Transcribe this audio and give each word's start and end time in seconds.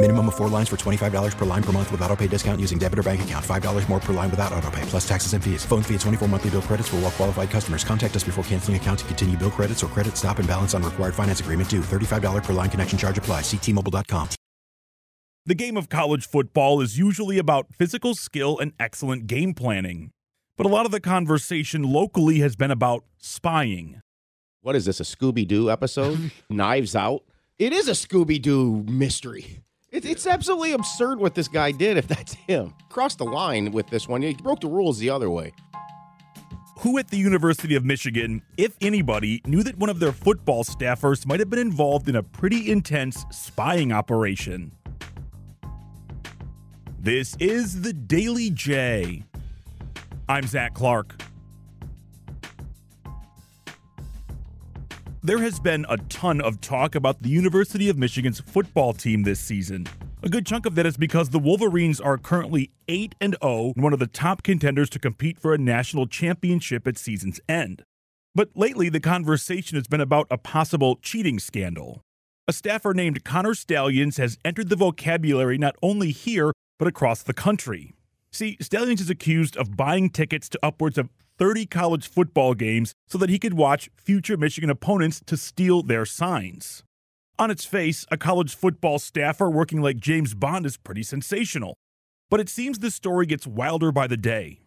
Minimum 0.00 0.28
of 0.28 0.36
four 0.36 0.48
lines 0.48 0.68
for 0.68 0.76
$25 0.76 1.36
per 1.36 1.44
line 1.44 1.62
per 1.62 1.72
month 1.72 1.90
with 1.90 2.00
auto 2.02 2.14
pay 2.14 2.28
discount 2.28 2.60
using 2.60 2.78
debit 2.78 3.00
or 3.00 3.02
bank 3.02 3.22
account. 3.22 3.44
$5 3.44 3.88
more 3.88 3.98
per 3.98 4.12
line 4.12 4.30
without 4.30 4.52
auto 4.52 4.70
pay, 4.70 4.82
plus 4.82 5.06
taxes 5.08 5.32
and 5.32 5.42
fees. 5.42 5.64
Phone 5.64 5.82
fee 5.82 5.94
at 5.94 6.00
24 6.02 6.28
monthly 6.28 6.50
bill 6.50 6.62
credits 6.62 6.88
for 6.88 6.96
all 6.96 7.02
well 7.02 7.10
qualified 7.10 7.50
customers. 7.50 7.82
Contact 7.82 8.14
us 8.14 8.22
before 8.22 8.44
canceling 8.44 8.76
account 8.76 9.00
to 9.00 9.04
continue 9.06 9.36
bill 9.36 9.50
credits 9.50 9.82
or 9.82 9.88
credit 9.88 10.16
stop 10.16 10.38
and 10.38 10.46
balance 10.46 10.72
on 10.72 10.84
required 10.84 11.16
finance 11.16 11.40
agreement 11.40 11.68
due. 11.68 11.80
$35 11.80 12.44
per 12.44 12.52
line 12.52 12.70
connection 12.70 12.96
charge 12.96 13.18
apply. 13.18 13.40
Ctmobile.com. 13.40 14.28
The 15.46 15.56
game 15.56 15.76
of 15.76 15.88
college 15.88 16.28
football 16.28 16.80
is 16.80 16.96
usually 16.96 17.38
about 17.38 17.74
physical 17.74 18.14
skill 18.14 18.56
and 18.56 18.74
excellent 18.78 19.26
game 19.26 19.52
planning. 19.52 20.10
But 20.56 20.64
a 20.64 20.68
lot 20.68 20.86
of 20.86 20.92
the 20.92 21.00
conversation 21.00 21.82
locally 21.82 22.38
has 22.38 22.54
been 22.54 22.70
about 22.70 23.02
spying. 23.18 24.00
What 24.60 24.76
is 24.76 24.84
this, 24.84 25.00
a 25.00 25.04
Scooby 25.04 25.48
Doo 25.48 25.72
episode? 25.72 26.30
Knives 26.50 26.94
Out? 26.94 27.22
It 27.58 27.72
is 27.72 27.88
a 27.88 27.92
Scooby 27.92 28.40
Doo 28.40 28.84
mystery. 28.86 29.58
It, 29.90 30.04
it's 30.04 30.26
absolutely 30.26 30.72
absurd 30.72 31.18
what 31.18 31.34
this 31.34 31.48
guy 31.48 31.72
did 31.72 31.96
if 31.96 32.06
that's 32.06 32.34
him. 32.34 32.74
Crossed 32.90 33.18
the 33.18 33.24
line 33.24 33.72
with 33.72 33.88
this 33.88 34.06
one. 34.06 34.20
He 34.20 34.34
broke 34.34 34.60
the 34.60 34.68
rules 34.68 34.98
the 34.98 35.10
other 35.10 35.30
way. 35.30 35.52
Who 36.80 36.98
at 36.98 37.08
the 37.08 37.16
University 37.16 37.74
of 37.74 37.84
Michigan, 37.84 38.42
if 38.56 38.76
anybody, 38.80 39.42
knew 39.46 39.62
that 39.64 39.78
one 39.78 39.90
of 39.90 39.98
their 39.98 40.12
football 40.12 40.62
staffers 40.62 41.26
might 41.26 41.40
have 41.40 41.50
been 41.50 41.58
involved 41.58 42.08
in 42.08 42.16
a 42.16 42.22
pretty 42.22 42.70
intense 42.70 43.24
spying 43.30 43.90
operation? 43.90 44.72
This 47.00 47.34
is 47.40 47.82
the 47.82 47.92
Daily 47.92 48.50
J. 48.50 49.24
I'm 50.28 50.46
Zach 50.46 50.74
Clark. 50.74 51.20
There 55.28 55.40
has 55.40 55.60
been 55.60 55.84
a 55.90 55.98
ton 55.98 56.40
of 56.40 56.58
talk 56.62 56.94
about 56.94 57.22
the 57.22 57.28
University 57.28 57.90
of 57.90 57.98
Michigan's 57.98 58.40
football 58.40 58.94
team 58.94 59.24
this 59.24 59.38
season. 59.38 59.86
A 60.22 60.30
good 60.30 60.46
chunk 60.46 60.64
of 60.64 60.74
that 60.76 60.86
is 60.86 60.96
because 60.96 61.28
the 61.28 61.38
Wolverines 61.38 62.00
are 62.00 62.16
currently 62.16 62.70
8 62.88 63.14
and 63.20 63.36
0, 63.42 63.72
and 63.76 63.84
one 63.84 63.92
of 63.92 63.98
the 63.98 64.06
top 64.06 64.42
contenders 64.42 64.88
to 64.88 64.98
compete 64.98 65.38
for 65.38 65.52
a 65.52 65.58
national 65.58 66.06
championship 66.06 66.86
at 66.86 66.96
season's 66.96 67.40
end. 67.46 67.82
But 68.34 68.48
lately, 68.54 68.88
the 68.88 69.00
conversation 69.00 69.76
has 69.76 69.86
been 69.86 70.00
about 70.00 70.28
a 70.30 70.38
possible 70.38 70.96
cheating 71.02 71.38
scandal. 71.38 72.00
A 72.46 72.54
staffer 72.54 72.94
named 72.94 73.22
Connor 73.22 73.52
Stalions 73.52 74.16
has 74.16 74.38
entered 74.46 74.70
the 74.70 74.76
vocabulary 74.76 75.58
not 75.58 75.76
only 75.82 76.10
here, 76.10 76.52
but 76.78 76.88
across 76.88 77.22
the 77.22 77.34
country. 77.34 77.92
See, 78.32 78.56
Stalions 78.62 79.02
is 79.02 79.10
accused 79.10 79.58
of 79.58 79.76
buying 79.76 80.08
tickets 80.08 80.48
to 80.48 80.58
upwards 80.62 80.96
of 80.96 81.10
30 81.38 81.66
college 81.66 82.08
football 82.08 82.54
games 82.54 82.92
so 83.06 83.16
that 83.18 83.30
he 83.30 83.38
could 83.38 83.54
watch 83.54 83.88
future 83.96 84.36
Michigan 84.36 84.70
opponents 84.70 85.20
to 85.26 85.36
steal 85.36 85.82
their 85.82 86.04
signs. 86.04 86.82
On 87.38 87.50
its 87.50 87.64
face, 87.64 88.04
a 88.10 88.16
college 88.16 88.56
football 88.56 88.98
staffer 88.98 89.48
working 89.48 89.80
like 89.80 89.98
James 89.98 90.34
Bond 90.34 90.66
is 90.66 90.76
pretty 90.76 91.04
sensational. 91.04 91.76
But 92.30 92.40
it 92.40 92.48
seems 92.48 92.80
the 92.80 92.90
story 92.90 93.26
gets 93.26 93.46
wilder 93.46 93.92
by 93.92 94.08
the 94.08 94.16
day. 94.16 94.60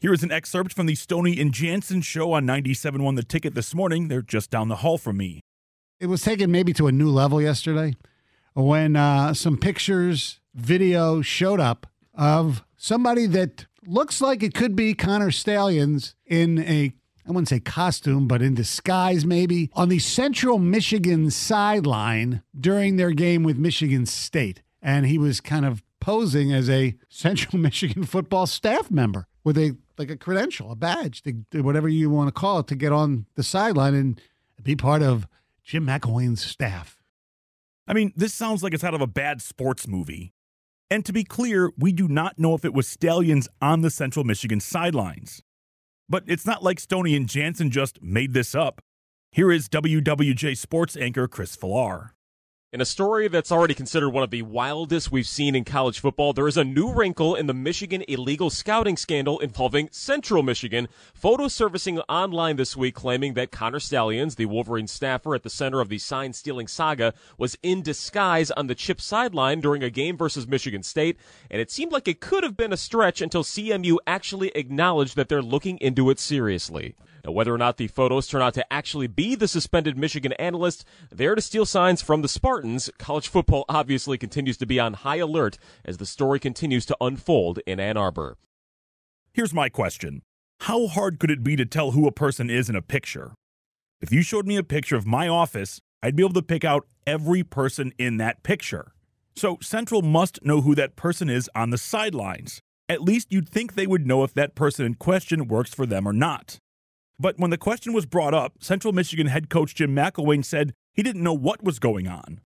Here 0.00 0.12
is 0.12 0.22
an 0.22 0.32
excerpt 0.32 0.72
from 0.72 0.86
the 0.86 0.94
Stoney 0.94 1.40
and 1.40 1.52
Jansen 1.52 2.00
show 2.00 2.32
on 2.32 2.46
97.1 2.46 3.16
The 3.16 3.22
Ticket 3.22 3.54
this 3.54 3.74
morning. 3.74 4.08
They're 4.08 4.22
just 4.22 4.50
down 4.50 4.68
the 4.68 4.76
hall 4.76 4.98
from 4.98 5.16
me. 5.16 5.40
It 6.00 6.06
was 6.06 6.22
taken 6.22 6.50
maybe 6.50 6.72
to 6.74 6.86
a 6.86 6.92
new 6.92 7.10
level 7.10 7.42
yesterday 7.42 7.94
when 8.54 8.96
uh, 8.96 9.34
some 9.34 9.56
pictures, 9.56 10.40
video 10.54 11.22
showed 11.22 11.60
up 11.60 11.86
of 12.14 12.64
somebody 12.76 13.26
that 13.26 13.66
looks 13.86 14.20
like 14.20 14.42
it 14.42 14.54
could 14.54 14.76
be 14.76 14.94
Connor 14.94 15.30
Stalions 15.30 16.14
in 16.26 16.58
a 16.60 16.92
I 17.24 17.30
wouldn't 17.30 17.48
say 17.48 17.60
costume, 17.60 18.26
but 18.26 18.42
in 18.42 18.54
disguise 18.54 19.24
maybe, 19.24 19.70
on 19.74 19.88
the 19.88 20.00
Central 20.00 20.58
Michigan 20.58 21.30
sideline 21.30 22.42
during 22.58 22.96
their 22.96 23.12
game 23.12 23.44
with 23.44 23.56
Michigan 23.56 24.06
State. 24.06 24.62
And 24.80 25.06
he 25.06 25.18
was 25.18 25.40
kind 25.40 25.64
of 25.64 25.84
posing 26.00 26.52
as 26.52 26.68
a 26.68 26.96
Central 27.08 27.58
Michigan 27.58 28.04
football 28.04 28.46
staff 28.46 28.90
member 28.90 29.28
with 29.44 29.56
a 29.56 29.76
like 29.98 30.10
a 30.10 30.16
credential, 30.16 30.72
a 30.72 30.74
badge, 30.76 31.22
to, 31.22 31.62
whatever 31.62 31.88
you 31.88 32.10
want 32.10 32.26
to 32.26 32.32
call 32.32 32.58
it, 32.58 32.66
to 32.66 32.74
get 32.74 32.92
on 32.92 33.26
the 33.34 33.42
sideline 33.42 33.94
and 33.94 34.20
be 34.62 34.74
part 34.74 35.02
of 35.02 35.28
Jim 35.62 35.86
McElwain's 35.86 36.42
staff. 36.42 36.96
I 37.86 37.92
mean, 37.92 38.12
this 38.16 38.32
sounds 38.32 38.62
like 38.62 38.74
it's 38.74 38.84
out 38.84 38.94
of 38.94 39.00
a 39.00 39.06
bad 39.06 39.42
sports 39.42 39.86
movie. 39.86 40.32
And 40.92 41.06
to 41.06 41.12
be 41.14 41.24
clear, 41.24 41.72
we 41.78 41.90
do 41.90 42.06
not 42.06 42.38
know 42.38 42.52
if 42.52 42.66
it 42.66 42.74
was 42.74 42.86
Stalions 42.86 43.48
on 43.62 43.80
the 43.80 43.88
Central 43.88 44.26
Michigan 44.26 44.60
sidelines. 44.60 45.42
But 46.06 46.22
it's 46.26 46.44
not 46.44 46.62
like 46.62 46.78
Stoney 46.78 47.16
and 47.16 47.26
Jansen 47.26 47.70
just 47.70 48.02
made 48.02 48.34
this 48.34 48.54
up. 48.54 48.82
Here 49.30 49.50
is 49.50 49.70
WWJ 49.70 50.54
sports 50.54 50.94
anchor 50.94 51.26
Chris 51.28 51.56
Villar. 51.56 52.12
In 52.72 52.80
a 52.80 52.86
story 52.86 53.28
that's 53.28 53.52
already 53.52 53.74
considered 53.74 54.08
one 54.08 54.22
of 54.22 54.30
the 54.30 54.40
wildest 54.40 55.12
we've 55.12 55.26
seen 55.26 55.54
in 55.54 55.62
college 55.62 56.00
football, 56.00 56.32
there 56.32 56.48
is 56.48 56.56
a 56.56 56.64
new 56.64 56.90
wrinkle 56.90 57.34
in 57.34 57.46
the 57.46 57.52
Michigan 57.52 58.02
illegal 58.08 58.48
scouting 58.48 58.96
scandal 58.96 59.38
involving 59.40 59.90
Central 59.92 60.42
Michigan. 60.42 60.88
Photos 61.12 61.52
surfacing 61.52 61.98
online 62.08 62.56
this 62.56 62.74
week 62.74 62.94
claiming 62.94 63.34
that 63.34 63.50
Connor 63.50 63.78
Stalions, 63.78 64.36
the 64.36 64.46
Wolverine 64.46 64.86
staffer 64.86 65.34
at 65.34 65.42
the 65.42 65.50
center 65.50 65.82
of 65.82 65.90
the 65.90 65.98
sign 65.98 66.32
stealing 66.32 66.66
saga, 66.66 67.12
was 67.36 67.58
in 67.62 67.82
disguise 67.82 68.50
on 68.52 68.68
the 68.68 68.74
chip 68.74 69.02
sideline 69.02 69.60
during 69.60 69.82
a 69.82 69.90
game 69.90 70.16
versus 70.16 70.48
Michigan 70.48 70.82
State, 70.82 71.18
and 71.50 71.60
it 71.60 71.70
seemed 71.70 71.92
like 71.92 72.08
it 72.08 72.20
could 72.20 72.42
have 72.42 72.56
been 72.56 72.72
a 72.72 72.78
stretch 72.78 73.20
until 73.20 73.44
CMU 73.44 73.98
actually 74.06 74.48
acknowledged 74.54 75.14
that 75.16 75.28
they're 75.28 75.42
looking 75.42 75.76
into 75.76 76.08
it 76.08 76.18
seriously. 76.18 76.94
Now, 77.24 77.32
whether 77.32 77.54
or 77.54 77.58
not 77.58 77.76
the 77.76 77.86
photos 77.86 78.26
turn 78.26 78.42
out 78.42 78.54
to 78.54 78.72
actually 78.72 79.06
be 79.06 79.34
the 79.34 79.46
suspended 79.46 79.96
Michigan 79.96 80.32
analyst 80.34 80.84
there 81.10 81.34
to 81.34 81.40
steal 81.40 81.64
signs 81.64 82.02
from 82.02 82.22
the 82.22 82.28
Spartans, 82.28 82.90
college 82.98 83.28
football 83.28 83.64
obviously 83.68 84.18
continues 84.18 84.56
to 84.56 84.66
be 84.66 84.80
on 84.80 84.94
high 84.94 85.16
alert 85.16 85.56
as 85.84 85.98
the 85.98 86.06
story 86.06 86.40
continues 86.40 86.84
to 86.86 86.96
unfold 87.00 87.60
in 87.66 87.78
Ann 87.78 87.96
Arbor. 87.96 88.36
Here's 89.32 89.54
my 89.54 89.68
question 89.68 90.22
How 90.60 90.88
hard 90.88 91.20
could 91.20 91.30
it 91.30 91.44
be 91.44 91.54
to 91.56 91.64
tell 91.64 91.92
who 91.92 92.08
a 92.08 92.12
person 92.12 92.50
is 92.50 92.68
in 92.68 92.74
a 92.74 92.82
picture? 92.82 93.34
If 94.00 94.12
you 94.12 94.22
showed 94.22 94.48
me 94.48 94.56
a 94.56 94.64
picture 94.64 94.96
of 94.96 95.06
my 95.06 95.28
office, 95.28 95.80
I'd 96.02 96.16
be 96.16 96.24
able 96.24 96.34
to 96.34 96.42
pick 96.42 96.64
out 96.64 96.88
every 97.06 97.44
person 97.44 97.92
in 97.98 98.16
that 98.16 98.42
picture. 98.42 98.92
So 99.36 99.58
Central 99.62 100.02
must 100.02 100.44
know 100.44 100.60
who 100.60 100.74
that 100.74 100.96
person 100.96 101.30
is 101.30 101.48
on 101.54 101.70
the 101.70 101.78
sidelines. 101.78 102.60
At 102.88 103.02
least 103.02 103.28
you'd 103.30 103.48
think 103.48 103.74
they 103.74 103.86
would 103.86 104.06
know 104.06 104.24
if 104.24 104.34
that 104.34 104.56
person 104.56 104.84
in 104.84 104.94
question 104.94 105.46
works 105.46 105.72
for 105.72 105.86
them 105.86 106.06
or 106.06 106.12
not. 106.12 106.58
But 107.22 107.38
when 107.38 107.50
the 107.50 107.56
question 107.56 107.92
was 107.92 108.04
brought 108.04 108.34
up, 108.34 108.54
Central 108.58 108.92
Michigan 108.92 109.28
head 109.28 109.48
coach 109.48 109.76
Jim 109.76 109.94
McElwain 109.94 110.44
said 110.44 110.74
he 110.92 111.04
didn't 111.04 111.22
know 111.22 111.32
what 111.32 111.62
was 111.62 111.78
going 111.78 112.08
on. 112.08 112.40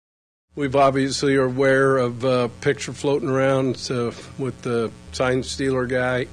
We've 0.54 0.76
obviously 0.76 1.34
are 1.36 1.46
aware 1.46 1.96
of 1.96 2.24
a 2.24 2.50
picture 2.60 2.92
floating 2.92 3.30
around 3.30 3.76
uh, 3.90 4.12
with 4.38 4.60
the 4.60 4.90
sign 5.12 5.42
stealer 5.42 5.86
guy. 5.86 6.26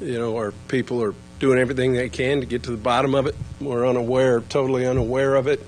You 0.00 0.16
know, 0.16 0.36
our 0.36 0.52
people 0.68 1.02
are 1.02 1.12
doing 1.40 1.58
everything 1.58 1.92
they 1.92 2.08
can 2.08 2.38
to 2.38 2.46
get 2.46 2.62
to 2.64 2.70
the 2.70 2.76
bottom 2.76 3.16
of 3.16 3.26
it. 3.26 3.34
We're 3.60 3.84
unaware, 3.84 4.42
totally 4.42 4.86
unaware 4.86 5.34
of 5.34 5.48
it. 5.48 5.60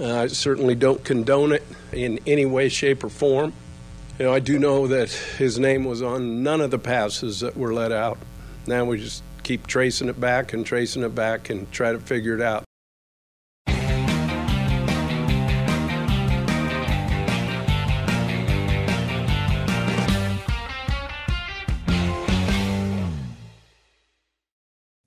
Uh, 0.00 0.22
I 0.22 0.26
certainly 0.28 0.74
don't 0.74 1.04
condone 1.04 1.52
it 1.52 1.66
in 1.92 2.18
any 2.26 2.46
way, 2.46 2.70
shape, 2.70 3.04
or 3.04 3.10
form. 3.10 3.52
You 4.18 4.24
know, 4.24 4.32
I 4.32 4.38
do 4.38 4.58
know 4.58 4.86
that 4.86 5.10
his 5.10 5.58
name 5.58 5.84
was 5.84 6.00
on 6.00 6.42
none 6.42 6.62
of 6.62 6.70
the 6.70 6.78
passes 6.78 7.40
that 7.40 7.58
were 7.58 7.74
let 7.74 7.92
out. 7.92 8.16
Now 8.66 8.86
we 8.86 8.98
just 8.98 9.22
keep 9.48 9.66
tracing 9.66 10.10
it 10.10 10.20
back 10.20 10.52
and 10.52 10.66
tracing 10.66 11.02
it 11.02 11.14
back 11.14 11.48
and 11.48 11.72
try 11.72 11.90
to 11.90 11.98
figure 11.98 12.34
it 12.34 12.42
out. 12.42 12.64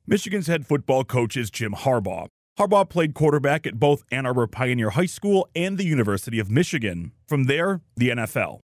Michigan's 0.08 0.48
head 0.48 0.66
football 0.66 1.04
coach 1.04 1.38
is 1.38 1.52
Jim 1.52 1.74
Harbaugh. 1.74 2.26
Harbaugh 2.60 2.90
played 2.90 3.14
quarterback 3.14 3.68
at 3.68 3.80
both 3.80 4.04
Ann 4.12 4.26
Arbor 4.26 4.48
Pioneer 4.48 4.90
High 4.90 5.06
School 5.06 5.48
and 5.56 5.78
the 5.78 5.86
University 5.86 6.40
of 6.40 6.50
Michigan. 6.50 7.12
From 7.28 7.44
there, 7.44 7.82
the 7.96 8.10
NFL. 8.10 8.60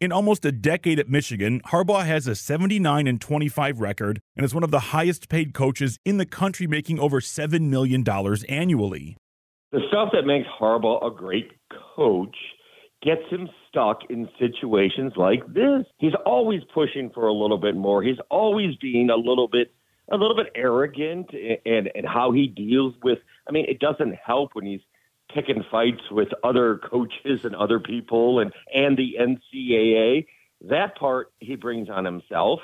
In 0.00 0.12
almost 0.12 0.44
a 0.44 0.52
decade 0.52 1.00
at 1.00 1.08
Michigan, 1.08 1.60
Harbaugh 1.66 2.06
has 2.06 2.28
a 2.28 2.36
79 2.36 3.08
and 3.08 3.20
25 3.20 3.80
record 3.80 4.20
and 4.36 4.44
is 4.46 4.54
one 4.54 4.62
of 4.62 4.70
the 4.70 4.94
highest 4.94 5.28
paid 5.28 5.52
coaches 5.52 5.98
in 6.04 6.18
the 6.18 6.26
country, 6.26 6.68
making 6.68 7.00
over 7.00 7.20
$7 7.20 7.62
million 7.62 8.04
annually. 8.48 9.16
The 9.72 9.80
stuff 9.88 10.10
that 10.12 10.22
makes 10.22 10.46
Harbaugh 10.60 11.04
a 11.04 11.10
great 11.10 11.50
coach 11.96 12.36
gets 13.02 13.22
him 13.28 13.48
stuck 13.68 14.02
in 14.08 14.28
situations 14.38 15.14
like 15.16 15.44
this. 15.52 15.84
He's 15.98 16.14
always 16.24 16.60
pushing 16.72 17.10
for 17.12 17.26
a 17.26 17.32
little 17.32 17.58
bit 17.58 17.74
more. 17.74 18.00
He's 18.00 18.20
always 18.30 18.76
being 18.76 19.10
a 19.10 19.16
little 19.16 19.48
bit 19.48 19.74
a 20.10 20.16
little 20.16 20.36
bit 20.36 20.46
arrogant 20.54 21.28
and 21.66 21.90
and 21.94 22.06
how 22.06 22.32
he 22.32 22.46
deals 22.46 22.94
with 23.02 23.18
I 23.46 23.52
mean 23.52 23.66
it 23.68 23.78
doesn't 23.78 24.14
help 24.24 24.54
when 24.54 24.64
he's 24.64 24.80
picking 25.32 25.64
fights 25.70 26.02
with 26.10 26.28
other 26.42 26.78
coaches 26.78 27.44
and 27.44 27.54
other 27.54 27.80
people 27.80 28.40
and 28.40 28.52
and 28.74 28.96
the 28.96 29.16
NCAA. 29.20 30.26
That 30.68 30.96
part 30.96 31.32
he 31.38 31.56
brings 31.56 31.88
on 31.88 32.04
himself. 32.04 32.60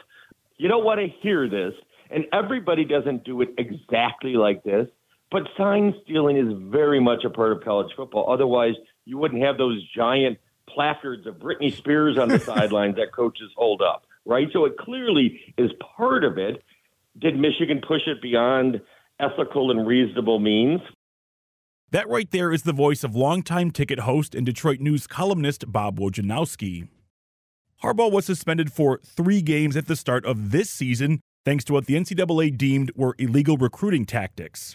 You 0.57 0.69
don't 0.69 0.85
want 0.85 1.01
to 1.01 1.09
hear 1.21 1.49
this, 1.49 1.75
and 2.11 2.27
everybody 2.33 2.85
doesn't 2.85 3.25
do 3.25 3.41
it 3.43 3.51
exactly 3.59 4.35
like 4.35 4.63
this, 4.63 4.89
but 5.31 5.43
sign 5.57 5.95
stealing 6.05 6.37
is 6.37 6.53
very 6.71 7.01
much 7.01 7.25
a 7.25 7.31
part 7.31 7.53
of 7.53 7.63
college 7.63 7.93
football. 7.97 8.33
Otherwise, 8.33 8.75
you 9.05 9.19
wouldn't 9.19 9.43
have 9.43 9.59
those 9.59 9.83
giant 9.95 10.39
placards 10.69 11.27
of 11.27 11.37
Britney 11.37 11.75
Spears 11.75 12.19
on 12.19 12.29
the 12.29 12.39
sidelines 12.41 12.97
that 12.97 13.13
coaches 13.13 13.51
hold 13.57 13.83
up, 13.83 14.05
right? 14.25 14.49
So 14.53 14.65
it 14.65 14.77
clearly 14.79 15.41
is 15.59 15.71
part 15.97 16.25
of 16.25 16.39
it. 16.39 16.63
Did 17.19 17.39
Michigan 17.39 17.81
push 17.87 18.03
it 18.07 18.21
beyond 18.23 18.81
ethical 19.21 19.71
and 19.71 19.87
reasonable 19.87 20.39
means? 20.39 20.81
That 21.91 22.09
right 22.09 22.31
there 22.31 22.53
is 22.53 22.63
the 22.63 22.73
voice 22.73 23.05
of 23.05 23.15
longtime 23.15 23.71
ticket 23.71 24.01
host 24.01 24.35
and 24.35 24.45
Detroit 24.45 24.81
News 24.81 25.07
columnist 25.07 25.71
Bob 25.71 25.99
Wojnowski. 25.99 26.89
Harbaugh 27.83 28.11
was 28.11 28.25
suspended 28.25 28.73
for 28.73 28.99
three 29.05 29.43
games 29.43 29.77
at 29.77 29.87
the 29.87 29.97
start 29.97 30.25
of 30.25 30.51
this 30.51 30.71
season 30.71 31.21
thanks 31.45 31.65
to 31.65 31.73
what 31.73 31.87
the 31.87 31.95
NCAA 31.95 32.57
deemed 32.57 32.91
were 32.97 33.15
illegal 33.19 33.57
recruiting 33.57 34.07
tactics. 34.07 34.75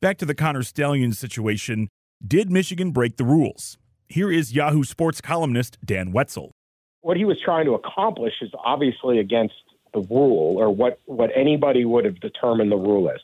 Back 0.00 0.18
to 0.18 0.24
the 0.24 0.34
Connor 0.34 0.62
Stalions 0.62 1.18
situation. 1.18 1.88
Did 2.26 2.50
Michigan 2.50 2.92
break 2.92 3.16
the 3.16 3.24
rules? 3.24 3.78
Here 4.08 4.30
is 4.30 4.52
Yahoo 4.54 4.84
Sports 4.84 5.20
columnist 5.20 5.78
Dan 5.84 6.12
Wetzel. 6.12 6.52
What 7.00 7.16
he 7.16 7.24
was 7.24 7.38
trying 7.44 7.66
to 7.66 7.74
accomplish 7.74 8.34
is 8.40 8.50
obviously 8.64 9.18
against 9.18 9.54
the 9.92 10.00
rule 10.00 10.56
or 10.58 10.74
what, 10.74 11.00
what 11.06 11.30
anybody 11.36 11.84
would 11.84 12.04
have 12.04 12.20
determined 12.20 12.70
the 12.70 12.76
rule 12.76 13.08
is. 13.10 13.20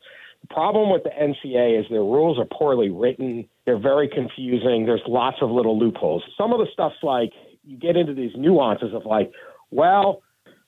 Problem 0.50 0.91
with 0.91 1.05
the 1.05 1.11
NCAA 1.11 1.79
is 1.81 1.87
their 1.91 2.00
rules 2.00 2.39
are 2.39 2.47
poorly 2.47 2.89
written. 2.91 3.49
They're 3.67 3.79
very 3.79 4.09
confusing. 4.09 4.87
There's 4.87 5.03
lots 5.06 5.39
of 5.43 5.50
little 5.50 5.79
loopholes. 5.79 6.23
Some 6.37 6.53
of 6.53 6.59
the 6.59 6.67
stuff's 6.73 7.03
like 7.03 7.33
you 7.65 7.77
get 7.77 7.97
into 7.97 8.15
these 8.15 8.33
nuances 8.35 8.95
of 8.95 9.05
like, 9.05 9.33
well, 9.71 10.23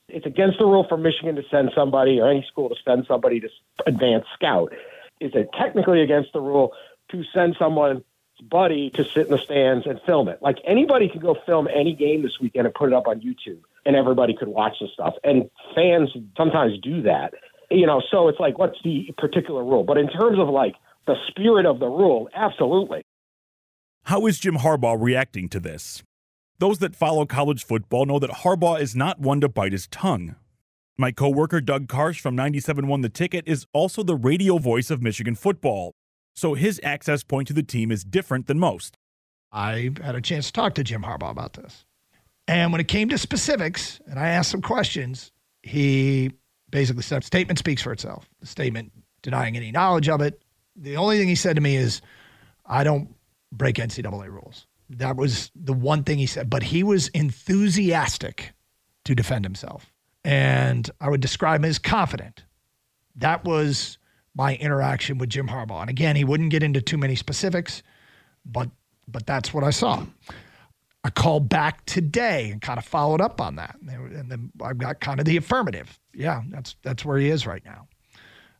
it's 0.08 0.26
against 0.26 0.58
the 0.58 0.66
rule 0.66 0.84
for 0.88 0.98
Michigan 0.98 1.36
to 1.36 1.42
send 1.50 1.70
somebody 1.74 2.20
or 2.20 2.28
any 2.28 2.44
school 2.50 2.68
to 2.68 2.74
send 2.84 3.06
somebody 3.06 3.40
to 3.40 3.48
advance 3.86 4.26
scout. 4.34 4.74
Is 5.20 5.32
it 5.34 5.48
technically 5.58 6.02
against 6.02 6.32
the 6.32 6.40
rule 6.40 6.72
to 7.10 7.24
send 7.32 7.56
someone's 7.58 8.02
buddy 8.42 8.90
to 8.90 9.04
sit 9.04 9.26
in 9.26 9.32
the 9.32 9.38
stands 9.38 9.86
and 9.86 10.00
film 10.02 10.28
it. 10.28 10.40
Like 10.40 10.58
anybody 10.64 11.08
could 11.08 11.20
go 11.20 11.36
film 11.46 11.68
any 11.72 11.94
game 11.94 12.22
this 12.22 12.38
weekend 12.40 12.66
and 12.66 12.74
put 12.74 12.88
it 12.88 12.94
up 12.94 13.06
on 13.06 13.20
YouTube 13.20 13.60
and 13.84 13.96
everybody 13.96 14.34
could 14.34 14.48
watch 14.48 14.76
the 14.80 14.88
stuff. 14.92 15.14
And 15.24 15.50
fans 15.74 16.10
sometimes 16.36 16.78
do 16.80 17.02
that 17.02 17.34
you 17.70 17.86
know, 17.86 18.02
so 18.10 18.28
it's 18.28 18.40
like, 18.40 18.58
what's 18.58 18.78
the 18.84 19.12
particular 19.16 19.64
rule? 19.64 19.84
But 19.84 19.98
in 19.98 20.08
terms 20.08 20.38
of 20.38 20.48
like 20.48 20.74
the 21.06 21.14
spirit 21.28 21.66
of 21.66 21.78
the 21.78 21.86
rule, 21.86 22.28
absolutely. 22.34 23.02
How 24.04 24.26
is 24.26 24.38
Jim 24.38 24.56
Harbaugh 24.56 25.00
reacting 25.00 25.48
to 25.50 25.60
this? 25.60 26.02
Those 26.58 26.78
that 26.78 26.96
follow 26.96 27.24
college 27.24 27.64
football 27.64 28.06
know 28.06 28.18
that 28.18 28.30
Harbaugh 28.30 28.80
is 28.80 28.94
not 28.94 29.20
one 29.20 29.40
to 29.40 29.48
bite 29.48 29.72
his 29.72 29.86
tongue. 29.86 30.36
My 30.98 31.12
coworker 31.12 31.60
Doug 31.62 31.86
Karsch 31.86 32.20
from 32.20 32.36
97.1 32.36 33.00
The 33.02 33.08
Ticket 33.08 33.44
is 33.46 33.66
also 33.72 34.02
the 34.02 34.16
radio 34.16 34.58
voice 34.58 34.90
of 34.90 35.00
Michigan 35.00 35.34
football, 35.34 35.92
so 36.34 36.54
his 36.54 36.78
access 36.84 37.22
point 37.22 37.48
to 37.48 37.54
the 37.54 37.62
team 37.62 37.90
is 37.90 38.04
different 38.04 38.46
than 38.46 38.58
most. 38.58 38.96
I 39.52 39.92
had 40.02 40.14
a 40.14 40.20
chance 40.20 40.46
to 40.46 40.52
talk 40.52 40.74
to 40.74 40.84
Jim 40.84 41.02
Harbaugh 41.02 41.30
about 41.30 41.54
this. 41.54 41.86
And 42.46 42.72
when 42.72 42.80
it 42.80 42.88
came 42.88 43.08
to 43.08 43.18
specifics, 43.18 44.00
and 44.06 44.18
I 44.18 44.28
asked 44.28 44.50
some 44.50 44.60
questions, 44.60 45.32
he 45.62 46.32
basically 46.70 47.02
said, 47.02 47.24
statement 47.24 47.58
speaks 47.58 47.82
for 47.82 47.92
itself. 47.92 48.28
The 48.40 48.46
statement 48.46 48.92
denying 49.22 49.56
any 49.56 49.70
knowledge 49.70 50.08
of 50.08 50.20
it. 50.20 50.42
The 50.76 50.96
only 50.96 51.18
thing 51.18 51.28
he 51.28 51.34
said 51.34 51.56
to 51.56 51.62
me 51.62 51.76
is, 51.76 52.00
I 52.64 52.84
don't 52.84 53.14
break 53.52 53.76
NCAA 53.76 54.30
rules. 54.30 54.66
That 54.90 55.16
was 55.16 55.50
the 55.54 55.72
one 55.72 56.04
thing 56.04 56.18
he 56.18 56.26
said, 56.26 56.50
but 56.50 56.62
he 56.62 56.82
was 56.82 57.08
enthusiastic 57.08 58.52
to 59.04 59.14
defend 59.14 59.44
himself. 59.44 59.92
And 60.24 60.90
I 61.00 61.08
would 61.08 61.20
describe 61.20 61.60
him 61.60 61.66
as 61.66 61.78
confident. 61.78 62.44
That 63.16 63.44
was 63.44 63.98
my 64.34 64.56
interaction 64.56 65.18
with 65.18 65.30
Jim 65.30 65.48
Harbaugh. 65.48 65.80
And 65.80 65.90
again, 65.90 66.16
he 66.16 66.24
wouldn't 66.24 66.50
get 66.50 66.62
into 66.62 66.80
too 66.80 66.98
many 66.98 67.16
specifics, 67.16 67.82
but 68.44 68.70
but 69.08 69.26
that's 69.26 69.52
what 69.52 69.64
I 69.64 69.70
saw. 69.70 70.04
I 71.02 71.10
called 71.10 71.48
back 71.48 71.84
today 71.86 72.50
and 72.50 72.60
kind 72.60 72.78
of 72.78 72.84
followed 72.84 73.20
up 73.20 73.40
on 73.40 73.56
that. 73.56 73.76
And 73.80 74.30
then 74.30 74.52
I've 74.62 74.78
got 74.78 75.00
kind 75.00 75.18
of 75.18 75.26
the 75.26 75.36
affirmative. 75.36 75.98
Yeah, 76.14 76.42
that's 76.50 76.76
that's 76.82 77.04
where 77.04 77.18
he 77.18 77.30
is 77.30 77.46
right 77.46 77.62
now. 77.64 77.88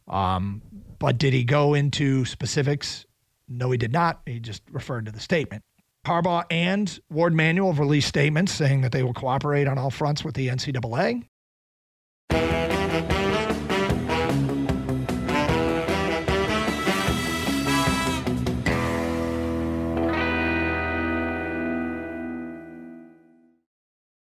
Um, 0.09 0.63
but 0.99 1.19
did 1.19 1.33
he 1.33 1.45
go 1.45 1.75
into 1.75 2.25
specifics? 2.25 3.05
No, 3.49 3.71
he 3.71 3.79
did 3.79 3.93
not. 3.93 4.21
He 4.27 4.41
just 4.41 4.63
referred 4.71 5.07
to 5.07 5.13
the 5.13 5.21
statement. 5.21 5.65
Harbaugh 6.07 6.45
and 6.51 6.99
Ward 7.11 7.35
Manuel 7.35 7.73
have 7.73 7.79
released 7.79 8.09
statements 8.09 8.53
saying 8.53 8.81
that 8.81 8.93
they 8.93 9.03
will 9.03 9.13
cooperate 9.13 9.69
on 9.69 9.77
all 9.79 9.91
fronts 9.91 10.25
with 10.25 10.35
the 10.35 10.49
NCAA. 10.49 11.25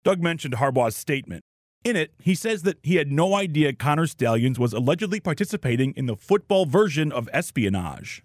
Doug 0.07 0.23
mentioned 0.23 0.53
Harbaugh's 0.53 0.95
statement. 0.95 1.43
In 1.83 1.97
it, 1.97 2.13
he 2.17 2.33
says 2.33 2.63
that 2.63 2.77
he 2.81 2.95
had 2.95 3.11
no 3.11 3.35
idea 3.35 3.73
Connor 3.73 4.07
Stalions 4.07 4.57
was 4.57 4.71
allegedly 4.71 5.19
participating 5.19 5.91
in 5.97 6.05
the 6.05 6.15
football 6.15 6.65
version 6.65 7.11
of 7.11 7.27
espionage. 7.33 8.23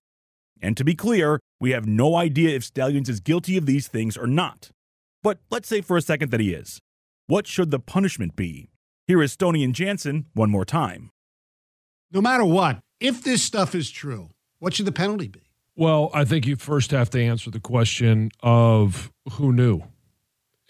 And 0.61 0.77
to 0.77 0.85
be 0.85 0.95
clear, 0.95 1.41
we 1.61 1.73
have 1.73 1.85
no 1.85 2.15
idea 2.15 2.55
if 2.55 2.63
Stalions 2.63 3.09
is 3.09 3.19
guilty 3.19 3.57
of 3.57 3.67
these 3.67 3.89
things 3.89 4.17
or 4.17 4.29
not. 4.29 4.71
But 5.25 5.41
let's 5.51 5.67
say 5.67 5.81
for 5.81 5.97
a 5.97 6.01
second 6.01 6.31
that 6.31 6.39
he 6.39 6.53
is. 6.53 6.79
What 7.27 7.49
should 7.49 7.73
the 7.73 7.81
punishment 7.81 8.37
be? 8.37 8.71
Here 9.09 9.21
is 9.21 9.33
Stoney 9.33 9.65
and 9.65 9.75
Jansen 9.75 10.27
one 10.35 10.51
more 10.51 10.65
time. 10.65 11.11
No 12.13 12.21
matter 12.21 12.45
what, 12.45 12.79
if 13.01 13.25
this 13.25 13.43
stuff 13.43 13.75
is 13.75 13.91
true, 13.91 14.31
what 14.61 14.73
should 14.73 14.87
the 14.87 14.93
penalty 14.93 15.27
be? 15.27 15.51
Well, 15.75 16.13
I 16.15 16.27
think 16.27 16.47
you 16.47 16.55
first 16.55 16.93
have 16.93 17.11
to 17.11 17.21
answer 17.21 17.51
the 17.51 17.59
question 17.59 18.31
of 18.41 19.11
who 19.33 19.53
knew. 19.53 19.83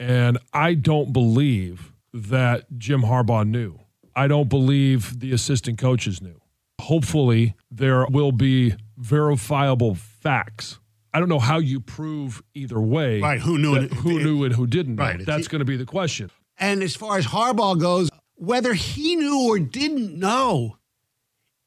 And 0.03 0.39
I 0.53 0.75
don't 0.75 1.13
believe 1.13 1.93
that 2.13 2.65
Jim 2.77 3.03
Harbaugh 3.03 3.49
knew. 3.49 3.79
I 4.17 4.27
don't 4.27 4.49
believe 4.49 5.21
the 5.21 5.33
assistant 5.33 5.79
coaches 5.79 6.21
knew. 6.21 6.41
Hopefully, 6.81 7.55
there 7.71 8.05
will 8.07 8.33
be 8.33 8.75
verifiable 8.97 9.95
facts. 9.95 10.81
I 11.15 11.21
don't 11.21 11.29
know 11.29 11.39
how 11.39 11.59
you 11.59 11.79
prove 11.79 12.43
either 12.53 12.81
way. 12.81 13.21
Right, 13.21 13.41
who 13.41 13.59
knew 13.59 13.77
it, 13.77 13.93
who 13.93 14.19
it, 14.19 14.25
knew 14.25 14.43
and 14.43 14.53
who 14.55 14.67
didn't. 14.67 14.97
Right, 14.97 15.19
know. 15.19 15.25
That's 15.25 15.47
going 15.47 15.61
to 15.61 15.65
be 15.65 15.77
the 15.77 15.87
question. 15.87 16.31
And 16.59 16.83
as 16.83 16.97
far 16.97 17.17
as 17.17 17.27
Harbaugh 17.27 17.79
goes, 17.79 18.11
whether 18.35 18.75
he 18.75 19.15
knew 19.15 19.49
or 19.49 19.61
didn't 19.61 20.19
know 20.19 20.79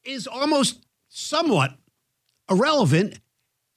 is 0.04 0.27
almost 0.27 0.86
somewhat 1.08 1.72
irrelevant. 2.50 3.20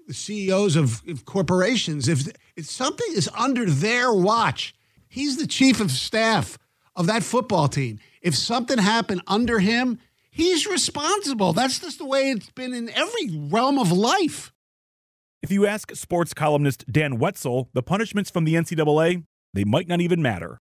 The 0.09 0.15
CEOs 0.15 0.75
of, 0.75 1.03
of 1.07 1.27
corporations, 1.27 2.09
if 2.09 2.27
if 2.59 2.67
something 2.67 3.07
is 3.15 3.31
under 3.38 3.65
their 3.67 4.12
watch, 4.12 4.75
he's 5.09 5.37
the 5.37 5.47
chief 5.47 5.81
of 5.81 5.93
staff 5.93 6.59
of 6.97 7.07
that 7.07 7.23
football 7.23 7.69
team. 7.69 8.00
If 8.21 8.35
something 8.35 8.79
happened 8.79 9.23
under 9.29 9.61
him, 9.61 10.00
he's 10.29 10.67
responsible. 10.67 11.53
That's 11.53 11.79
just 11.79 11.99
the 11.99 12.05
way 12.05 12.31
it's 12.33 12.50
been 12.50 12.75
in 12.75 12.91
every 12.91 13.31
realm 13.31 13.79
of 13.79 13.93
life. 13.93 14.53
If 15.41 15.53
you 15.53 15.67
ask 15.67 15.95
sports 15.95 16.35
columnist 16.35 16.85
Dan 16.91 17.21
Wetzel, 17.21 17.71
the 17.75 17.83
punishments 17.83 18.29
from 18.29 18.45
the 18.45 18.55
NCAA, 18.55 19.25
they 19.55 19.62
might 19.62 19.87
not 19.87 20.00
even 20.00 20.21
matter. 20.21 20.61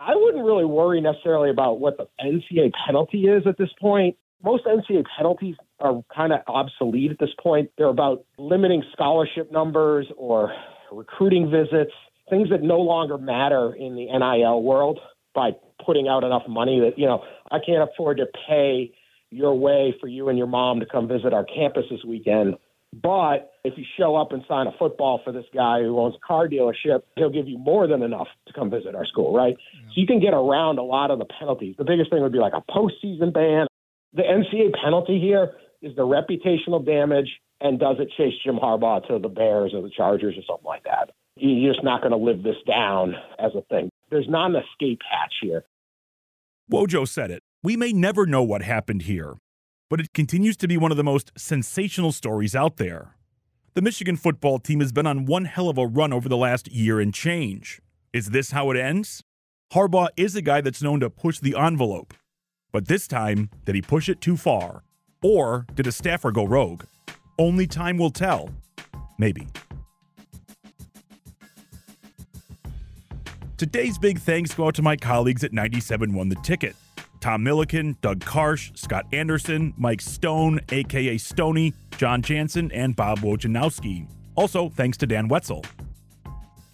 I 0.00 0.16
wouldn't 0.16 0.44
really 0.44 0.64
worry 0.64 1.00
necessarily 1.00 1.50
about 1.50 1.78
what 1.78 1.98
the 1.98 2.08
NCAA 2.20 2.72
penalty 2.84 3.28
is 3.28 3.46
at 3.46 3.56
this 3.58 3.70
point. 3.80 4.16
Most 4.42 4.64
NCAA 4.66 5.04
penalties 5.16 5.54
are 5.78 6.02
kind 6.12 6.32
of 6.32 6.40
obsolete 6.48 7.12
at 7.12 7.20
this 7.20 7.30
point. 7.40 7.70
They're 7.78 7.86
about 7.86 8.24
limiting 8.38 8.82
scholarship 8.92 9.52
numbers 9.52 10.08
or 10.16 10.52
recruiting 10.92 11.50
visits, 11.50 11.92
things 12.30 12.50
that 12.50 12.62
no 12.62 12.78
longer 12.78 13.18
matter 13.18 13.74
in 13.74 13.94
the 13.94 14.06
NIL 14.06 14.62
world 14.62 15.00
by 15.34 15.50
putting 15.84 16.08
out 16.08 16.24
enough 16.24 16.42
money 16.48 16.80
that, 16.80 16.98
you 16.98 17.06
know, 17.06 17.22
I 17.50 17.58
can't 17.64 17.88
afford 17.88 18.18
to 18.18 18.26
pay 18.48 18.92
your 19.30 19.54
way 19.54 19.94
for 20.00 20.08
you 20.08 20.28
and 20.28 20.38
your 20.38 20.46
mom 20.46 20.80
to 20.80 20.86
come 20.86 21.06
visit 21.08 21.32
our 21.32 21.44
campus 21.44 21.84
this 21.90 22.04
weekend. 22.04 22.56
But 22.92 23.52
if 23.64 23.74
you 23.76 23.84
show 23.98 24.16
up 24.16 24.32
and 24.32 24.42
sign 24.48 24.66
a 24.66 24.72
football 24.78 25.20
for 25.22 25.30
this 25.30 25.44
guy 25.54 25.82
who 25.82 25.98
owns 25.98 26.14
a 26.14 26.26
car 26.26 26.48
dealership, 26.48 27.02
he'll 27.16 27.30
give 27.30 27.46
you 27.46 27.58
more 27.58 27.86
than 27.86 28.02
enough 28.02 28.28
to 28.46 28.52
come 28.54 28.70
visit 28.70 28.94
our 28.94 29.04
school, 29.04 29.34
right? 29.34 29.56
So 29.88 29.92
you 30.00 30.06
can 30.06 30.20
get 30.20 30.32
around 30.32 30.78
a 30.78 30.82
lot 30.82 31.10
of 31.10 31.18
the 31.18 31.26
penalties. 31.26 31.76
The 31.76 31.84
biggest 31.84 32.10
thing 32.10 32.22
would 32.22 32.32
be 32.32 32.38
like 32.38 32.54
a 32.54 32.62
postseason 32.72 33.32
ban. 33.32 33.66
The 34.14 34.22
NCAA 34.22 34.72
penalty 34.82 35.20
here 35.20 35.52
is 35.82 35.94
the 35.96 36.02
reputational 36.02 36.84
damage 36.84 37.28
and 37.60 37.78
does 37.78 37.96
it 37.98 38.12
chase 38.16 38.34
Jim 38.44 38.56
Harbaugh 38.56 39.06
to 39.08 39.18
the 39.18 39.28
Bears 39.28 39.72
or 39.74 39.82
the 39.82 39.90
Chargers 39.90 40.36
or 40.36 40.42
something 40.46 40.66
like 40.66 40.84
that? 40.84 41.10
You're 41.36 41.72
just 41.72 41.84
not 41.84 42.00
going 42.00 42.12
to 42.12 42.16
live 42.16 42.42
this 42.42 42.56
down 42.66 43.14
as 43.38 43.52
a 43.54 43.62
thing. 43.62 43.90
There's 44.10 44.28
not 44.28 44.50
an 44.50 44.56
escape 44.56 45.00
hatch 45.08 45.34
here. 45.40 45.64
Wojo 46.70 47.06
said 47.06 47.30
it. 47.30 47.42
We 47.62 47.76
may 47.76 47.92
never 47.92 48.26
know 48.26 48.42
what 48.42 48.62
happened 48.62 49.02
here, 49.02 49.36
but 49.90 50.00
it 50.00 50.12
continues 50.12 50.56
to 50.58 50.68
be 50.68 50.76
one 50.76 50.90
of 50.90 50.96
the 50.96 51.04
most 51.04 51.32
sensational 51.36 52.12
stories 52.12 52.54
out 52.54 52.76
there. 52.76 53.16
The 53.74 53.82
Michigan 53.82 54.16
football 54.16 54.58
team 54.58 54.80
has 54.80 54.92
been 54.92 55.06
on 55.06 55.26
one 55.26 55.44
hell 55.44 55.68
of 55.68 55.78
a 55.78 55.86
run 55.86 56.12
over 56.12 56.28
the 56.28 56.36
last 56.36 56.68
year 56.68 57.00
and 57.00 57.14
change. 57.14 57.80
Is 58.12 58.30
this 58.30 58.50
how 58.50 58.70
it 58.70 58.76
ends? 58.76 59.22
Harbaugh 59.72 60.08
is 60.16 60.34
a 60.34 60.42
guy 60.42 60.60
that's 60.60 60.82
known 60.82 61.00
to 61.00 61.10
push 61.10 61.38
the 61.38 61.56
envelope. 61.56 62.14
But 62.72 62.88
this 62.88 63.06
time, 63.06 63.50
did 63.64 63.74
he 63.74 63.82
push 63.82 64.08
it 64.08 64.20
too 64.20 64.36
far? 64.36 64.82
Or 65.22 65.66
did 65.74 65.86
a 65.86 65.92
staffer 65.92 66.30
go 66.30 66.44
rogue? 66.44 66.84
Only 67.38 67.66
time 67.66 67.96
will 67.98 68.10
tell. 68.10 68.50
Maybe. 69.18 69.48
Today's 73.56 73.98
big 73.98 74.20
thanks 74.20 74.54
go 74.54 74.68
out 74.68 74.76
to 74.76 74.82
my 74.82 74.96
colleagues 74.96 75.42
at 75.42 75.50
97.1 75.52 76.28
The 76.28 76.36
Ticket. 76.36 76.76
Tom 77.20 77.42
Milliken, 77.42 77.96
Doug 78.00 78.20
Karsch, 78.20 78.78
Scott 78.78 79.06
Anderson, 79.12 79.74
Mike 79.76 80.00
Stone, 80.00 80.60
aka 80.70 81.18
Stony, 81.18 81.74
John 81.96 82.22
Jansen, 82.22 82.70
and 82.70 82.94
Bob 82.94 83.18
Wojnowski. 83.18 84.06
Also, 84.36 84.68
thanks 84.68 84.96
to 84.98 85.06
Dan 85.06 85.26
Wetzel. 85.26 85.64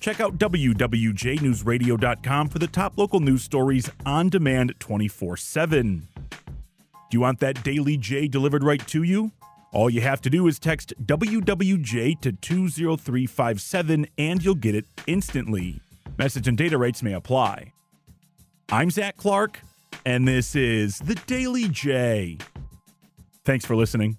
Check 0.01 0.21
out 0.21 0.37
WWJNewsRadio.com 0.37 2.49
for 2.51 2.59
the 2.59 2.67
top 2.67 2.99
local 2.99 3.21
news 3.21 3.43
stories 3.43 3.91
on 4.05 4.29
demand 4.29 4.75
24 4.79 5.39
7. 5.39 6.09
Do 7.15 7.17
you 7.17 7.21
want 7.21 7.39
that 7.39 7.63
Daily 7.63 7.97
J 7.97 8.27
delivered 8.27 8.65
right 8.65 8.85
to 8.89 9.05
you? 9.05 9.31
All 9.71 9.89
you 9.89 10.01
have 10.01 10.21
to 10.23 10.31
do 10.31 10.49
is 10.49 10.59
text 10.59 10.93
WWJ 11.01 12.21
to 12.23 12.33
20357 12.33 14.09
and 14.19 14.45
you'll 14.45 14.57
get 14.57 14.75
it 14.75 14.85
instantly. 15.07 15.81
Message 16.19 16.49
and 16.49 16.59
data 16.59 16.77
rates 16.77 17.05
may 17.05 17.13
apply. 17.13 17.73
I'm 18.69 18.91
Zach 18.91 19.17
Clark, 19.17 19.61
and 20.05 20.27
this 20.27 20.57
is 20.57 20.99
the 20.99 21.15
Daily 21.15 21.69
J. 21.69 22.39
Thanks 23.45 23.65
for 23.65 23.77
listening. 23.77 24.19